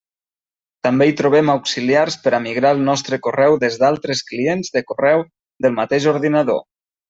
[0.87, 5.23] També hi trobem auxiliars per a migrar el nostre correu des d'altres clients de correu
[5.67, 6.69] del mateix ordinador.